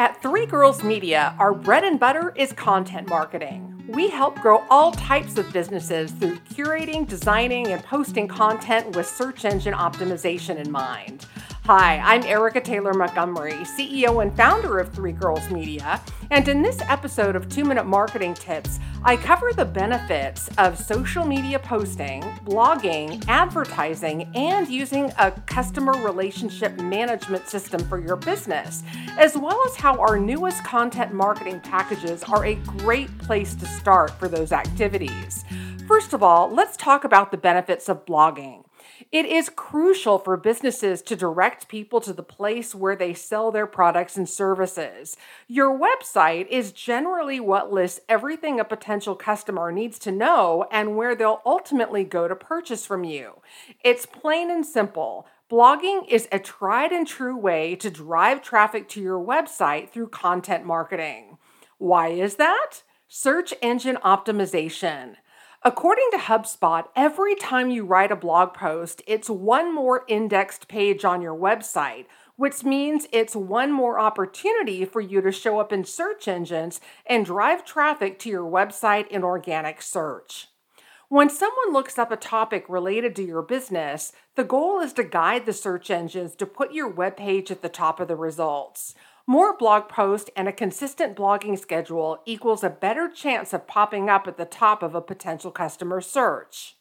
At 0.00 0.22
Three 0.22 0.46
Girls 0.46 0.82
Media, 0.82 1.34
our 1.38 1.52
bread 1.52 1.84
and 1.84 2.00
butter 2.00 2.32
is 2.34 2.54
content 2.54 3.06
marketing. 3.10 3.84
We 3.86 4.08
help 4.08 4.40
grow 4.40 4.64
all 4.70 4.92
types 4.92 5.36
of 5.36 5.52
businesses 5.52 6.10
through 6.12 6.38
curating, 6.38 7.06
designing, 7.06 7.66
and 7.66 7.84
posting 7.84 8.26
content 8.26 8.96
with 8.96 9.06
search 9.06 9.44
engine 9.44 9.74
optimization 9.74 10.56
in 10.56 10.70
mind. 10.70 11.26
Hi, 11.66 11.98
I'm 11.98 12.22
Erica 12.22 12.62
Taylor 12.62 12.94
Montgomery, 12.94 13.52
CEO 13.52 14.22
and 14.22 14.34
founder 14.34 14.78
of 14.78 14.94
Three 14.94 15.12
Girls 15.12 15.50
Media, 15.50 16.00
and 16.30 16.48
in 16.48 16.62
this 16.62 16.80
episode 16.88 17.36
of 17.36 17.50
2 17.50 17.64
Minute 17.64 17.84
Marketing 17.84 18.32
Tips, 18.32 18.80
I 19.04 19.16
cover 19.16 19.52
the 19.52 19.66
benefits 19.66 20.48
of 20.56 20.78
social 20.78 21.22
media 21.22 21.58
posting, 21.58 22.22
blogging, 22.46 23.22
advertising, 23.28 24.34
and 24.34 24.68
using 24.68 25.12
a 25.18 25.32
customer 25.32 25.92
relationship 26.02 26.80
management 26.80 27.46
system 27.46 27.86
for 27.88 28.00
your 28.00 28.16
business, 28.16 28.82
as 29.18 29.36
well 29.36 29.62
as 29.66 29.76
how 29.76 30.00
our 30.00 30.18
newest 30.18 30.64
content 30.64 31.12
marketing 31.12 31.60
packages 31.60 32.24
are 32.24 32.46
a 32.46 32.54
great 32.54 33.16
place 33.18 33.54
to 33.56 33.66
start 33.66 34.10
for 34.12 34.28
those 34.28 34.50
activities. 34.50 35.44
First 35.86 36.14
of 36.14 36.22
all, 36.22 36.50
let's 36.50 36.76
talk 36.78 37.04
about 37.04 37.30
the 37.30 37.36
benefits 37.36 37.90
of 37.90 38.06
blogging. 38.06 38.64
It 39.10 39.26
is 39.26 39.48
crucial 39.48 40.18
for 40.18 40.36
businesses 40.36 41.02
to 41.02 41.16
direct 41.16 41.68
people 41.68 42.00
to 42.02 42.12
the 42.12 42.22
place 42.22 42.74
where 42.74 42.96
they 42.96 43.14
sell 43.14 43.50
their 43.50 43.66
products 43.66 44.16
and 44.16 44.28
services. 44.28 45.16
Your 45.48 45.76
website 45.76 46.46
is 46.48 46.72
generally 46.72 47.40
what 47.40 47.72
lists 47.72 48.00
everything 48.08 48.60
a 48.60 48.64
potential 48.64 49.14
customer 49.14 49.72
needs 49.72 49.98
to 50.00 50.12
know 50.12 50.66
and 50.70 50.96
where 50.96 51.14
they'll 51.14 51.42
ultimately 51.46 52.04
go 52.04 52.28
to 52.28 52.36
purchase 52.36 52.84
from 52.84 53.04
you. 53.04 53.40
It's 53.82 54.06
plain 54.06 54.50
and 54.50 54.64
simple. 54.64 55.26
Blogging 55.50 56.06
is 56.08 56.28
a 56.30 56.38
tried 56.38 56.92
and 56.92 57.06
true 57.06 57.36
way 57.36 57.74
to 57.76 57.90
drive 57.90 58.42
traffic 58.42 58.88
to 58.90 59.00
your 59.00 59.18
website 59.18 59.90
through 59.90 60.08
content 60.08 60.64
marketing. 60.64 61.38
Why 61.78 62.08
is 62.08 62.36
that? 62.36 62.82
Search 63.08 63.52
engine 63.60 63.98
optimization. 64.04 65.16
According 65.62 66.08
to 66.12 66.16
HubSpot, 66.16 66.84
every 66.96 67.34
time 67.34 67.68
you 67.68 67.84
write 67.84 68.10
a 68.10 68.16
blog 68.16 68.54
post, 68.54 69.02
it's 69.06 69.28
one 69.28 69.74
more 69.74 70.04
indexed 70.08 70.68
page 70.68 71.04
on 71.04 71.20
your 71.20 71.36
website, 71.36 72.06
which 72.36 72.64
means 72.64 73.06
it's 73.12 73.36
one 73.36 73.70
more 73.70 74.00
opportunity 74.00 74.86
for 74.86 75.02
you 75.02 75.20
to 75.20 75.30
show 75.30 75.60
up 75.60 75.70
in 75.70 75.84
search 75.84 76.26
engines 76.26 76.80
and 77.04 77.26
drive 77.26 77.62
traffic 77.66 78.18
to 78.20 78.30
your 78.30 78.50
website 78.50 79.06
in 79.08 79.22
organic 79.22 79.82
search. 79.82 80.48
When 81.10 81.28
someone 81.28 81.74
looks 81.74 81.98
up 81.98 82.10
a 82.10 82.16
topic 82.16 82.64
related 82.66 83.14
to 83.16 83.22
your 83.22 83.42
business, 83.42 84.12
the 84.36 84.44
goal 84.44 84.80
is 84.80 84.94
to 84.94 85.04
guide 85.04 85.44
the 85.44 85.52
search 85.52 85.90
engines 85.90 86.34
to 86.36 86.46
put 86.46 86.72
your 86.72 86.90
webpage 86.90 87.50
at 87.50 87.60
the 87.60 87.68
top 87.68 88.00
of 88.00 88.08
the 88.08 88.16
results. 88.16 88.94
More 89.26 89.56
blog 89.56 89.88
posts 89.88 90.30
and 90.34 90.48
a 90.48 90.52
consistent 90.52 91.16
blogging 91.16 91.58
schedule 91.58 92.18
equals 92.26 92.64
a 92.64 92.70
better 92.70 93.08
chance 93.08 93.52
of 93.52 93.66
popping 93.66 94.08
up 94.08 94.26
at 94.26 94.36
the 94.36 94.44
top 94.44 94.82
of 94.82 94.94
a 94.94 95.00
potential 95.00 95.50
customer 95.50 96.00
search. 96.00 96.76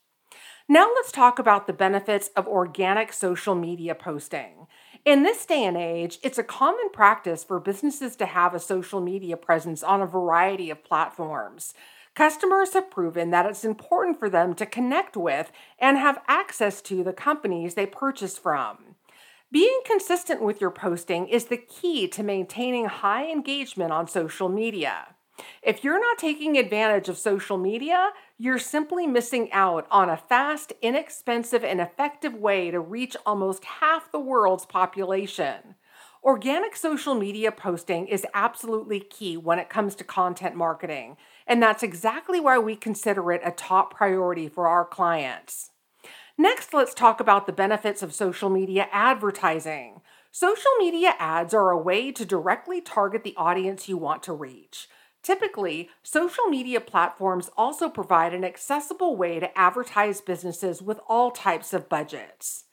Now 0.67 0.89
let's 0.95 1.11
talk 1.11 1.39
about 1.39 1.67
the 1.67 1.73
benefits 1.73 2.29
of 2.35 2.47
organic 2.47 3.11
social 3.11 3.55
media 3.55 3.95
posting. 3.95 4.67
In 5.05 5.23
this 5.23 5.45
day 5.45 5.63
and 5.63 5.77
age, 5.77 6.19
it's 6.21 6.37
a 6.37 6.43
common 6.43 6.89
practice 6.91 7.43
for 7.43 7.59
businesses 7.59 8.15
to 8.17 8.25
have 8.25 8.53
a 8.53 8.59
social 8.59 9.01
media 9.01 9.37
presence 9.37 9.81
on 9.81 10.01
a 10.01 10.05
variety 10.05 10.69
of 10.69 10.83
platforms. 10.83 11.73
Customers 12.13 12.73
have 12.73 12.91
proven 12.91 13.31
that 13.31 13.45
it's 13.45 13.63
important 13.63 14.19
for 14.19 14.29
them 14.29 14.53
to 14.55 14.65
connect 14.65 15.15
with 15.15 15.51
and 15.79 15.97
have 15.97 16.21
access 16.27 16.81
to 16.81 17.03
the 17.03 17.13
companies 17.13 17.75
they 17.75 17.85
purchase 17.85 18.37
from. 18.37 18.95
Being 19.51 19.79
consistent 19.83 20.43
with 20.43 20.61
your 20.61 20.69
posting 20.69 21.27
is 21.27 21.45
the 21.45 21.57
key 21.57 22.07
to 22.09 22.21
maintaining 22.21 22.85
high 22.85 23.25
engagement 23.31 23.91
on 23.91 24.07
social 24.07 24.47
media. 24.47 25.15
If 25.63 25.83
you're 25.83 25.99
not 25.99 26.19
taking 26.19 26.55
advantage 26.55 27.09
of 27.09 27.17
social 27.17 27.57
media, 27.57 28.11
you're 28.37 28.59
simply 28.59 29.07
missing 29.07 29.51
out 29.51 29.87
on 29.89 30.07
a 30.07 30.17
fast, 30.17 30.73
inexpensive, 30.83 31.63
and 31.63 31.81
effective 31.81 32.35
way 32.35 32.69
to 32.69 32.79
reach 32.79 33.17
almost 33.25 33.65
half 33.65 34.11
the 34.11 34.19
world's 34.19 34.67
population. 34.67 35.73
Organic 36.23 36.75
social 36.75 37.15
media 37.15 37.51
posting 37.51 38.05
is 38.07 38.27
absolutely 38.35 38.99
key 38.99 39.35
when 39.35 39.57
it 39.57 39.69
comes 39.69 39.95
to 39.95 40.03
content 40.03 40.53
marketing, 40.53 41.17
and 41.47 41.63
that's 41.63 41.81
exactly 41.81 42.39
why 42.39 42.59
we 42.59 42.75
consider 42.75 43.31
it 43.31 43.41
a 43.43 43.49
top 43.49 43.95
priority 43.95 44.47
for 44.47 44.67
our 44.67 44.85
clients. 44.85 45.71
Next, 46.41 46.73
let's 46.73 46.93
talk 46.93 47.19
about 47.19 47.47
the 47.47 47.51
benefits 47.51 48.01
of 48.01 48.13
social 48.13 48.49
media 48.49 48.87
advertising. 48.93 49.99
Social 50.31 50.71
media 50.79 51.13
ads 51.19 51.53
are 51.53 51.69
a 51.69 51.77
way 51.77 52.13
to 52.13 52.25
directly 52.25 52.79
target 52.79 53.25
the 53.25 53.35
audience 53.35 53.89
you 53.89 53.97
want 53.97 54.23
to 54.23 54.31
reach. 54.31 54.87
Typically, 55.21 55.89
social 56.01 56.45
media 56.45 56.79
platforms 56.79 57.49
also 57.57 57.89
provide 57.89 58.33
an 58.33 58.45
accessible 58.45 59.17
way 59.17 59.41
to 59.41 59.57
advertise 59.59 60.21
businesses 60.21 60.81
with 60.81 61.01
all 61.09 61.29
types 61.29 61.73
of 61.73 61.89
budgets. 61.89 62.63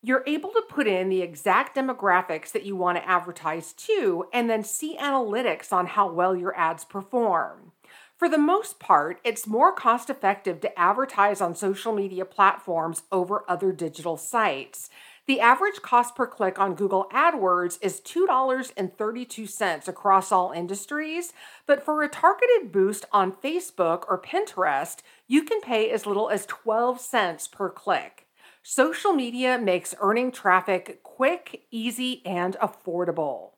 You're 0.00 0.22
able 0.24 0.50
to 0.50 0.62
put 0.68 0.86
in 0.86 1.08
the 1.08 1.20
exact 1.20 1.76
demographics 1.76 2.52
that 2.52 2.64
you 2.64 2.76
want 2.76 2.96
to 2.98 3.08
advertise 3.08 3.72
to 3.72 4.26
and 4.32 4.48
then 4.48 4.62
see 4.62 4.96
analytics 4.96 5.72
on 5.72 5.86
how 5.86 6.12
well 6.12 6.36
your 6.36 6.56
ads 6.56 6.84
perform. 6.84 7.72
For 8.16 8.28
the 8.28 8.38
most 8.38 8.78
part, 8.78 9.18
it's 9.24 9.46
more 9.46 9.72
cost 9.72 10.08
effective 10.08 10.60
to 10.60 10.78
advertise 10.78 11.40
on 11.40 11.56
social 11.56 11.92
media 11.92 12.24
platforms 12.24 13.02
over 13.10 13.44
other 13.48 13.72
digital 13.72 14.16
sites. 14.16 14.88
The 15.26 15.40
average 15.40 15.82
cost 15.82 16.14
per 16.14 16.26
click 16.28 16.56
on 16.58 16.76
Google 16.76 17.08
AdWords 17.12 17.78
is 17.82 18.00
$2.32 18.02 19.88
across 19.88 20.30
all 20.30 20.52
industries, 20.52 21.32
but 21.66 21.82
for 21.82 22.02
a 22.02 22.08
targeted 22.08 22.70
boost 22.70 23.04
on 23.10 23.32
Facebook 23.32 24.04
or 24.08 24.22
Pinterest, 24.22 24.98
you 25.26 25.42
can 25.42 25.60
pay 25.60 25.90
as 25.90 26.06
little 26.06 26.30
as 26.30 26.46
12 26.46 27.00
cents 27.00 27.48
per 27.48 27.68
click. 27.68 28.26
Social 28.62 29.12
media 29.12 29.58
makes 29.58 29.94
earning 29.98 30.30
traffic 30.30 31.02
quick, 31.02 31.64
easy, 31.72 32.22
and 32.24 32.56
affordable. 32.62 33.53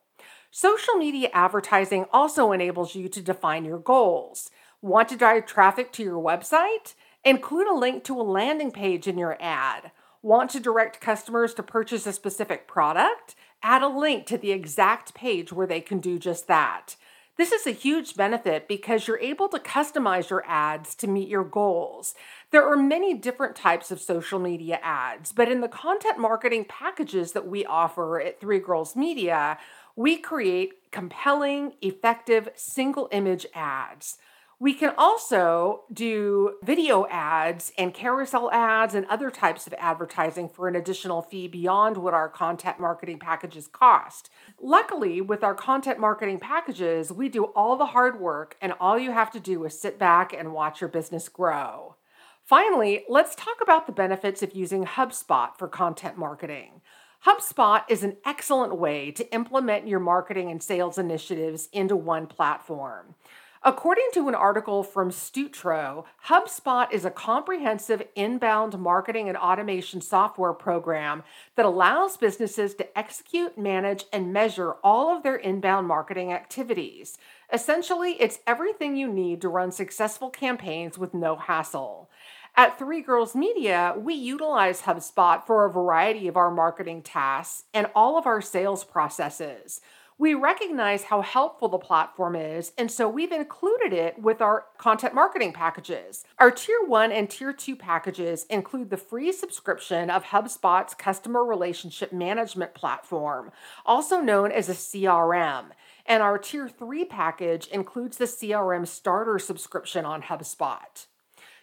Social 0.51 0.95
media 0.95 1.29
advertising 1.33 2.05
also 2.13 2.51
enables 2.51 2.95
you 2.95 3.09
to 3.09 3.21
define 3.21 3.65
your 3.65 3.79
goals. 3.79 4.49
Want 4.81 5.09
to 5.09 5.17
drive 5.17 5.45
traffic 5.45 5.91
to 5.93 6.03
your 6.03 6.23
website? 6.23 6.93
Include 7.25 7.67
a 7.67 7.75
link 7.75 8.03
to 8.05 8.19
a 8.19 8.23
landing 8.23 8.71
page 8.71 9.07
in 9.07 9.17
your 9.17 9.37
ad. 9.41 9.91
Want 10.21 10.49
to 10.51 10.59
direct 10.59 11.01
customers 11.01 11.53
to 11.55 11.63
purchase 11.63 12.07
a 12.07 12.13
specific 12.13 12.67
product? 12.67 13.35
Add 13.61 13.83
a 13.83 13.87
link 13.87 14.25
to 14.27 14.37
the 14.37 14.51
exact 14.51 15.13
page 15.13 15.51
where 15.51 15.67
they 15.67 15.81
can 15.81 15.99
do 15.99 16.17
just 16.17 16.47
that. 16.47 16.95
This 17.37 17.51
is 17.51 17.67
a 17.67 17.71
huge 17.71 18.15
benefit 18.15 18.67
because 18.67 19.07
you're 19.07 19.19
able 19.19 19.47
to 19.49 19.59
customize 19.59 20.31
your 20.31 20.43
ads 20.47 20.95
to 20.95 21.07
meet 21.07 21.27
your 21.27 21.43
goals. 21.43 22.15
There 22.49 22.67
are 22.67 22.75
many 22.75 23.13
different 23.13 23.55
types 23.55 23.91
of 23.91 24.01
social 24.01 24.39
media 24.39 24.79
ads, 24.81 25.33
but 25.33 25.51
in 25.51 25.61
the 25.61 25.67
content 25.67 26.17
marketing 26.17 26.65
packages 26.65 27.33
that 27.33 27.47
we 27.47 27.63
offer 27.63 28.19
at 28.19 28.39
Three 28.39 28.57
Girls 28.57 28.95
Media, 28.95 29.59
we 29.97 30.15
create 30.15 30.91
compelling, 30.91 31.73
effective 31.81 32.47
single 32.55 33.09
image 33.11 33.47
ads. 33.55 34.17
We 34.59 34.75
can 34.75 34.93
also 34.95 35.85
do 35.91 36.57
video 36.63 37.07
ads 37.07 37.71
and 37.79 37.93
carousel 37.93 38.51
ads 38.51 38.93
and 38.93 39.07
other 39.07 39.31
types 39.31 39.65
of 39.65 39.73
advertising 39.79 40.49
for 40.49 40.67
an 40.67 40.75
additional 40.75 41.23
fee 41.23 41.47
beyond 41.47 41.97
what 41.97 42.13
our 42.13 42.29
content 42.29 42.79
marketing 42.79 43.17
packages 43.17 43.67
cost. 43.67 44.29
Luckily, 44.61 45.19
with 45.19 45.43
our 45.43 45.55
content 45.55 45.99
marketing 45.99 46.39
packages, 46.39 47.11
we 47.11 47.27
do 47.27 47.45
all 47.45 47.75
the 47.75 47.87
hard 47.87 48.19
work, 48.19 48.55
and 48.61 48.73
all 48.79 48.99
you 48.99 49.11
have 49.11 49.31
to 49.31 49.39
do 49.39 49.65
is 49.65 49.79
sit 49.79 49.97
back 49.97 50.31
and 50.31 50.53
watch 50.53 50.79
your 50.79 50.89
business 50.89 51.27
grow. 51.27 51.95
Finally, 52.43 53.03
let's 53.09 53.35
talk 53.35 53.57
about 53.61 53.87
the 53.87 53.91
benefits 53.91 54.41
of 54.41 54.55
using 54.55 54.85
HubSpot 54.85 55.49
for 55.57 55.67
content 55.67 56.17
marketing. 56.17 56.81
HubSpot 57.25 57.83
is 57.89 58.03
an 58.03 58.17
excellent 58.25 58.77
way 58.77 59.11
to 59.11 59.33
implement 59.33 59.87
your 59.87 59.99
marketing 59.99 60.51
and 60.51 60.61
sales 60.61 60.97
initiatives 60.97 61.67
into 61.71 61.95
one 61.95 62.27
platform. 62.27 63.15
According 63.63 64.09
to 64.13 64.29
an 64.29 64.35
article 64.35 64.83
from 64.83 65.09
Stutro, 65.09 66.05
HubSpot 66.27 66.91
is 66.91 67.05
a 67.05 67.11
comprehensive 67.11 68.03
inbound 68.15 68.77
marketing 68.77 69.27
and 69.27 69.37
automation 69.37 69.99
software 69.99 70.53
program 70.53 71.23
that 71.55 71.65
allows 71.65 72.17
businesses 72.17 72.75
to 72.75 72.97
execute, 72.97 73.57
manage, 73.57 74.05
and 74.13 74.31
measure 74.31 74.73
all 74.83 75.15
of 75.15 75.23
their 75.23 75.35
inbound 75.35 75.87
marketing 75.87 76.31
activities. 76.31 77.17
Essentially, 77.51 78.13
it's 78.19 78.39
everything 78.45 78.97
you 78.97 79.07
need 79.07 79.41
to 79.41 79.49
run 79.49 79.71
successful 79.71 80.29
campaigns 80.29 80.97
with 80.97 81.13
no 81.13 81.37
hassle. 81.37 82.09
At 82.57 82.77
Three 82.77 83.01
Girls 83.01 83.35
Media, 83.35 83.93
we 83.97 84.15
utilize 84.15 84.81
HubSpot 84.81 85.45
for 85.45 85.65
a 85.65 85.71
variety 85.71 86.27
of 86.27 86.35
our 86.35 86.51
marketing 86.51 87.03
tasks 87.03 87.63
and 87.73 87.87
all 87.95 88.17
of 88.17 88.25
our 88.25 88.41
sales 88.41 88.83
processes. 88.83 89.79
We 90.19 90.33
recognize 90.33 91.03
how 91.03 91.21
helpful 91.21 91.69
the 91.69 91.77
platform 91.77 92.35
is, 92.35 92.73
and 92.75 92.89
so 92.89 93.07
we've 93.07 93.31
included 93.31 93.93
it 93.93 94.19
with 94.19 94.41
our 94.41 94.65
content 94.79 95.13
marketing 95.13 95.53
packages. 95.53 96.25
Our 96.39 96.49
Tier 96.49 96.83
1 96.83 97.11
and 97.11 97.29
Tier 97.29 97.53
2 97.53 97.75
packages 97.75 98.45
include 98.49 98.89
the 98.89 98.97
free 98.97 99.31
subscription 99.31 100.09
of 100.09 100.23
HubSpot's 100.23 100.95
customer 100.95 101.45
relationship 101.45 102.11
management 102.11 102.73
platform, 102.73 103.51
also 103.85 104.19
known 104.19 104.51
as 104.51 104.69
a 104.69 104.73
CRM. 104.73 105.65
And 106.07 106.23
our 106.23 106.37
Tier 106.37 106.69
3 106.69 107.05
package 107.05 107.67
includes 107.67 108.17
the 108.17 108.25
CRM 108.25 108.87
starter 108.87 109.37
subscription 109.37 110.05
on 110.05 110.23
HubSpot. 110.23 111.05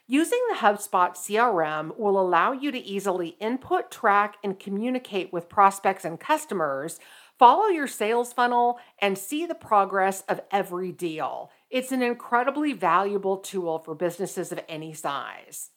Using 0.07 0.41
the 0.51 0.59
HubSpot 0.59 1.13
CRM 1.13 1.97
will 1.99 2.21
allow 2.21 2.53
you 2.53 2.71
to 2.71 2.79
easily 2.79 3.37
input, 3.41 3.91
track, 3.91 4.37
and 4.45 4.61
communicate 4.61 5.33
with 5.33 5.49
prospects 5.49 6.05
and 6.05 6.21
customers 6.21 7.01
Follow 7.39 7.67
your 7.67 7.89
sales 7.89 8.33
funnel 8.33 8.79
and 9.01 9.19
see 9.19 9.45
the 9.45 9.57
progress 9.57 10.23
of 10.29 10.41
every 10.53 10.93
deal. 10.93 11.51
It's 11.69 11.91
an 11.91 12.03
incredibly 12.03 12.73
valuable 12.73 13.39
tool 13.39 13.81
for 13.81 13.95
businesses 13.95 14.53
of 14.53 14.61
any 14.69 14.95
size. 14.95 15.71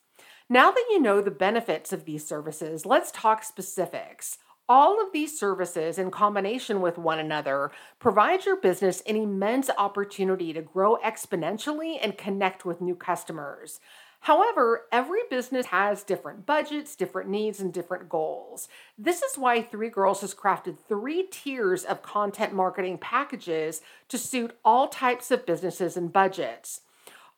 Now 0.49 0.69
that 0.71 0.85
you 0.91 1.01
know 1.01 1.19
the 1.19 1.31
benefits 1.31 1.91
of 1.91 2.05
these 2.05 2.25
services, 2.25 2.85
let's 2.85 3.11
talk 3.11 3.43
specifics. 3.43 4.37
All 4.69 5.01
of 5.01 5.13
these 5.13 5.39
services, 5.39 5.97
in 5.97 6.11
combination 6.11 6.81
with 6.81 6.97
one 6.97 7.19
another, 7.19 7.71
provide 7.99 8.45
your 8.45 8.57
business 8.57 9.01
an 9.07 9.15
immense 9.15 9.69
opportunity 9.77 10.51
to 10.51 10.61
grow 10.61 10.97
exponentially 10.97 11.97
and 12.01 12.17
connect 12.17 12.65
with 12.65 12.81
new 12.81 12.93
customers. 12.93 13.79
However, 14.21 14.83
every 14.91 15.21
business 15.29 15.67
has 15.67 16.03
different 16.03 16.45
budgets, 16.45 16.97
different 16.97 17.29
needs, 17.29 17.61
and 17.61 17.71
different 17.71 18.09
goals. 18.09 18.67
This 18.97 19.21
is 19.21 19.37
why 19.37 19.61
Three 19.61 19.89
Girls 19.89 20.19
has 20.19 20.35
crafted 20.35 20.75
three 20.77 21.27
tiers 21.31 21.85
of 21.85 22.01
content 22.01 22.51
marketing 22.51 22.97
packages 22.97 23.81
to 24.09 24.17
suit 24.17 24.57
all 24.65 24.89
types 24.89 25.31
of 25.31 25.45
businesses 25.45 25.95
and 25.95 26.11
budgets. 26.11 26.81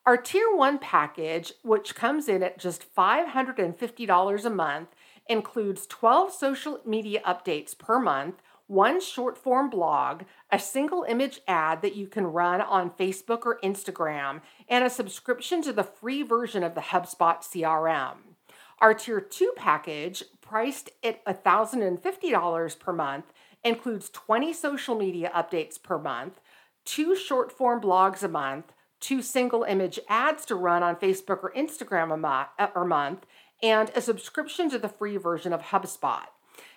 Our 0.03 0.17
Tier 0.17 0.55
1 0.55 0.79
package, 0.79 1.53
which 1.61 1.93
comes 1.93 2.27
in 2.27 2.41
at 2.41 2.57
just 2.57 2.85
$550 2.95 4.45
a 4.45 4.49
month, 4.49 4.87
includes 5.29 5.85
12 5.87 6.33
social 6.33 6.79
media 6.85 7.21
updates 7.25 7.77
per 7.77 7.99
month, 7.99 8.41
one 8.67 8.99
short 8.99 9.37
form 9.37 9.69
blog, 9.69 10.23
a 10.51 10.59
single 10.59 11.03
image 11.07 11.39
ad 11.47 11.81
that 11.81 11.95
you 11.95 12.07
can 12.07 12.27
run 12.27 12.61
on 12.61 12.91
Facebook 12.91 13.45
or 13.45 13.59
Instagram, 13.63 14.41
and 14.67 14.83
a 14.83 14.89
subscription 14.89 15.61
to 15.61 15.71
the 15.71 15.83
free 15.83 16.23
version 16.23 16.63
of 16.63 16.75
the 16.75 16.81
HubSpot 16.81 17.37
CRM. 17.39 18.17
Our 18.79 18.93
Tier 18.93 19.21
2 19.21 19.53
package, 19.55 20.23
priced 20.41 20.89
at 21.03 21.23
$1,050 21.25 22.79
per 22.79 22.93
month, 22.93 23.25
includes 23.63 24.09
20 24.09 24.53
social 24.53 24.95
media 24.95 25.31
updates 25.35 25.81
per 25.81 25.97
month, 25.97 26.39
two 26.85 27.15
short 27.15 27.51
form 27.51 27.81
blogs 27.81 28.23
a 28.23 28.27
month, 28.27 28.71
two 28.99 29.21
single 29.21 29.63
image 29.63 29.99
ads 30.07 30.45
to 30.45 30.55
run 30.55 30.83
on 30.83 30.95
Facebook 30.95 31.43
or 31.43 31.53
Instagram 31.55 32.13
a 32.13 32.17
mo- 32.17 32.85
month, 32.85 33.25
and 33.61 33.91
a 33.95 34.01
subscription 34.01 34.69
to 34.69 34.79
the 34.79 34.89
free 34.89 35.17
version 35.17 35.53
of 35.53 35.61
HubSpot. 35.61 36.25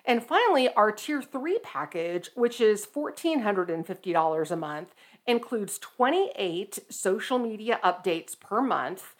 And 0.05 0.23
finally, 0.23 0.69
our 0.70 0.90
Tier 0.93 1.23
3 1.23 1.58
package, 1.62 2.31
which 2.34 2.61
is 2.61 2.87
$1,450 2.87 4.50
a 4.50 4.56
month, 4.56 4.94
includes 5.26 5.79
28 5.79 6.81
social 6.88 7.38
media 7.38 7.79
updates 7.84 8.38
per 8.38 8.61
month, 8.61 9.14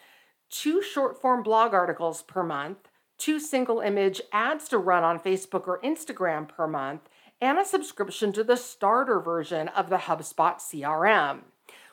two 0.51 0.83
short 0.83 1.21
form 1.21 1.43
blog 1.43 1.73
articles 1.73 2.23
per 2.23 2.43
month, 2.43 2.89
two 3.19 3.39
single 3.39 3.81
image 3.81 4.21
ads 4.33 4.69
to 4.69 4.79
run 4.79 5.05
on 5.05 5.21
Facebook 5.21 5.69
or 5.69 5.81
Instagram 5.83 6.49
per 6.49 6.67
month, 6.67 7.03
and 7.41 7.59
a 7.59 7.65
subscription 7.65 8.33
to 8.33 8.45
the 8.45 8.57
starter 8.57 9.21
version 9.21 9.69
of 9.69 9.89
the 9.89 9.97
HubSpot 9.97 10.57
CRM. 10.57 11.41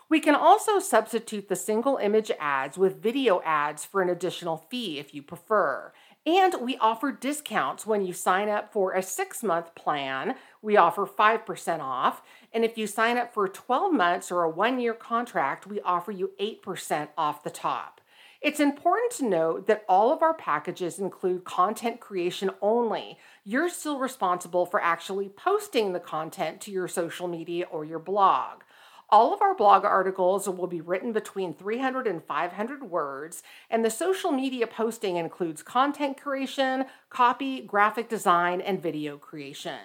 We 0.10 0.20
can 0.20 0.34
also 0.34 0.80
substitute 0.80 1.50
the 1.50 1.56
single 1.56 1.98
image 1.98 2.32
ads 2.40 2.80
with 2.80 3.02
video 3.02 3.42
ads 3.46 3.86
for 3.86 4.02
an 4.02 4.10
additional 4.10 4.58
fee 4.58 4.98
if 4.98 5.14
you 5.14 5.22
prefer. 5.22 5.94
And 6.26 6.56
we 6.62 6.78
offer 6.78 7.12
discounts 7.12 7.86
when 7.86 8.04
you 8.04 8.12
sign 8.12 8.50
up 8.50 8.74
for 8.74 8.94
a 8.94 9.04
six 9.04 9.44
month 9.44 9.76
plan. 9.76 10.36
We 10.64 10.78
offer 10.78 11.06
5% 11.06 11.80
off. 11.80 12.24
And 12.52 12.66
if 12.66 12.76
you 12.76 12.88
sign 12.88 13.18
up 13.18 13.34
for 13.34 13.48
12 13.48 13.94
months 13.94 14.32
or 14.32 14.42
a 14.42 14.50
one 14.50 14.80
year 14.80 14.96
contract, 14.96 15.68
we 15.68 15.80
offer 15.82 16.12
you 16.12 16.32
8% 16.40 17.10
off 17.16 17.44
the 17.44 17.52
top. 17.52 18.02
It's 18.42 18.60
important 18.60 19.12
to 19.14 19.28
note 19.28 19.68
that 19.68 19.84
all 19.88 20.14
of 20.14 20.22
our 20.22 20.34
packages 20.34 20.98
include 20.98 21.44
content 21.44 22.00
creation 22.00 22.50
only. 22.62 23.18
You're 23.44 23.70
still 23.70 24.00
responsible 24.00 24.66
for 24.66 24.82
actually 24.82 25.30
posting 25.30 25.92
the 25.92 26.00
content 26.00 26.62
to 26.62 26.72
your 26.72 26.88
social 26.88 27.28
media 27.28 27.66
or 27.70 27.84
your 27.84 28.00
blog. 28.00 28.64
All 29.12 29.34
of 29.34 29.42
our 29.42 29.56
blog 29.56 29.86
articles 29.86 30.48
will 30.48 30.68
be 30.68 30.82
written 30.82 31.12
between 31.14 31.56
300 31.56 32.06
and 32.06 32.24
500 32.24 32.84
words, 32.84 33.42
and 33.68 33.84
the 33.84 33.90
social 33.90 34.32
media 34.32 34.68
posting 34.68 35.16
includes 35.16 35.64
content 35.64 36.22
creation, 36.22 36.86
copy, 37.10 37.62
graphic 37.62 38.08
design, 38.08 38.62
and 38.62 38.82
video 38.82 39.18
creation. 39.18 39.80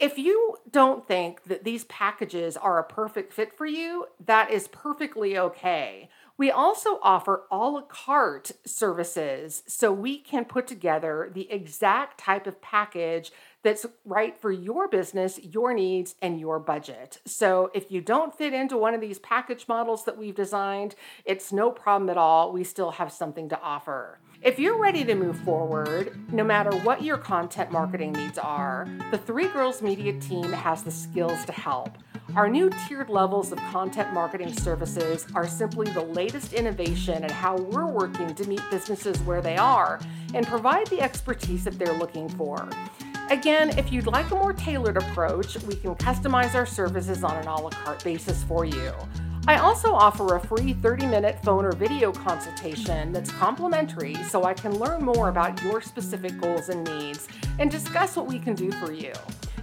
If 0.00 0.16
you 0.16 0.56
don't 0.70 1.06
think 1.06 1.44
that 1.44 1.64
these 1.64 1.84
packages 1.84 2.56
are 2.56 2.78
a 2.78 2.84
perfect 2.84 3.34
fit 3.34 3.52
for 3.52 3.66
you, 3.66 4.06
that 4.24 4.50
is 4.50 4.68
perfectly 4.68 5.36
okay. 5.36 6.08
We 6.38 6.50
also 6.50 6.98
offer 7.02 7.42
a 7.50 7.58
la 7.58 7.82
carte 7.82 8.52
services 8.64 9.62
so 9.66 9.92
we 9.92 10.16
can 10.16 10.46
put 10.46 10.66
together 10.66 11.30
the 11.30 11.52
exact 11.52 12.18
type 12.18 12.46
of 12.46 12.62
package 12.62 13.30
that's 13.62 13.86
right 14.04 14.40
for 14.40 14.50
your 14.50 14.88
business, 14.88 15.38
your 15.42 15.74
needs, 15.74 16.14
and 16.22 16.40
your 16.40 16.58
budget. 16.58 17.20
So 17.26 17.70
if 17.74 17.90
you 17.90 18.00
don't 18.00 18.36
fit 18.36 18.52
into 18.52 18.76
one 18.76 18.94
of 18.94 19.00
these 19.00 19.18
package 19.18 19.66
models 19.68 20.04
that 20.04 20.16
we've 20.16 20.34
designed, 20.34 20.94
it's 21.24 21.52
no 21.52 21.70
problem 21.70 22.08
at 22.10 22.16
all. 22.16 22.52
We 22.52 22.64
still 22.64 22.92
have 22.92 23.12
something 23.12 23.48
to 23.50 23.60
offer. 23.60 24.18
If 24.42 24.58
you're 24.58 24.80
ready 24.80 25.04
to 25.04 25.14
move 25.14 25.38
forward, 25.40 26.18
no 26.32 26.42
matter 26.42 26.74
what 26.78 27.02
your 27.02 27.18
content 27.18 27.70
marketing 27.70 28.12
needs 28.12 28.38
are, 28.38 28.88
the 29.10 29.18
Three 29.18 29.48
Girls 29.48 29.82
Media 29.82 30.18
team 30.18 30.50
has 30.50 30.82
the 30.82 30.90
skills 30.90 31.44
to 31.44 31.52
help. 31.52 31.98
Our 32.36 32.48
new 32.48 32.70
tiered 32.86 33.10
levels 33.10 33.52
of 33.52 33.58
content 33.58 34.14
marketing 34.14 34.54
services 34.54 35.26
are 35.34 35.46
simply 35.46 35.90
the 35.90 36.04
latest 36.04 36.54
innovation 36.54 37.24
in 37.24 37.30
how 37.30 37.56
we're 37.56 37.86
working 37.86 38.34
to 38.34 38.48
meet 38.48 38.62
businesses 38.70 39.20
where 39.22 39.42
they 39.42 39.56
are 39.56 40.00
and 40.32 40.46
provide 40.46 40.86
the 40.86 41.02
expertise 41.02 41.64
that 41.64 41.78
they're 41.78 41.92
looking 41.92 42.28
for. 42.28 42.66
Again, 43.30 43.78
if 43.78 43.92
you'd 43.92 44.08
like 44.08 44.28
a 44.32 44.34
more 44.34 44.52
tailored 44.52 44.96
approach, 44.96 45.56
we 45.62 45.76
can 45.76 45.94
customize 45.94 46.56
our 46.56 46.66
services 46.66 47.22
on 47.22 47.36
an 47.36 47.46
a 47.46 47.60
la 47.60 47.70
carte 47.70 48.02
basis 48.02 48.42
for 48.42 48.64
you. 48.64 48.92
I 49.46 49.58
also 49.58 49.92
offer 49.92 50.34
a 50.34 50.40
free 50.40 50.72
30 50.72 51.06
minute 51.06 51.38
phone 51.44 51.64
or 51.64 51.70
video 51.70 52.10
consultation 52.10 53.12
that's 53.12 53.30
complimentary 53.30 54.16
so 54.24 54.42
I 54.42 54.54
can 54.54 54.76
learn 54.78 55.04
more 55.04 55.28
about 55.28 55.62
your 55.62 55.80
specific 55.80 56.40
goals 56.40 56.70
and 56.70 56.84
needs 56.84 57.28
and 57.60 57.70
discuss 57.70 58.16
what 58.16 58.26
we 58.26 58.40
can 58.40 58.56
do 58.56 58.72
for 58.72 58.92
you. 58.92 59.12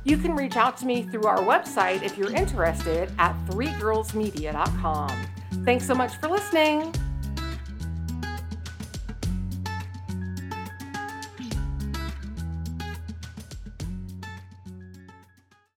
You 0.05 0.17
can 0.17 0.33
reach 0.33 0.55
out 0.55 0.77
to 0.77 0.86
me 0.86 1.03
through 1.03 1.25
our 1.25 1.39
website 1.39 2.03
if 2.03 2.17
you're 2.17 2.33
interested 2.33 3.12
at 3.19 3.36
threegirlsmedia.com. 3.47 5.27
Thanks 5.65 5.86
so 5.86 5.93
much 5.93 6.15
for 6.15 6.29
listening. 6.29 6.93